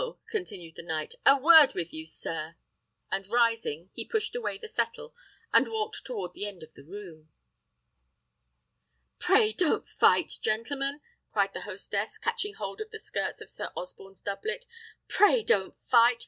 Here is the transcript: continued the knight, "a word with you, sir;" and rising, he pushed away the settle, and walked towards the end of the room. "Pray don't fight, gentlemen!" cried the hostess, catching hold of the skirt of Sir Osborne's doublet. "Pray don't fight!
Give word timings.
continued 0.31 0.73
the 0.75 0.81
knight, 0.83 1.13
"a 1.27 1.37
word 1.37 1.73
with 1.75 1.93
you, 1.93 2.07
sir;" 2.07 2.55
and 3.11 3.27
rising, 3.27 3.91
he 3.93 4.03
pushed 4.03 4.35
away 4.35 4.57
the 4.57 4.67
settle, 4.67 5.13
and 5.53 5.67
walked 5.67 6.03
towards 6.03 6.33
the 6.33 6.47
end 6.47 6.63
of 6.63 6.73
the 6.73 6.83
room. 6.83 7.29
"Pray 9.19 9.53
don't 9.53 9.87
fight, 9.87 10.39
gentlemen!" 10.41 11.01
cried 11.31 11.53
the 11.53 11.61
hostess, 11.61 12.17
catching 12.17 12.55
hold 12.55 12.81
of 12.81 12.89
the 12.89 12.97
skirt 12.97 13.41
of 13.41 13.49
Sir 13.51 13.69
Osborne's 13.75 14.21
doublet. 14.23 14.65
"Pray 15.07 15.43
don't 15.43 15.79
fight! 15.85 16.19